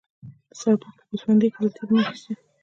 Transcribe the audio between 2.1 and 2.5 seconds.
شته.